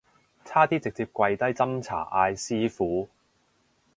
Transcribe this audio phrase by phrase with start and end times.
[0.45, 3.07] 差啲直接跪低斟茶嗌師父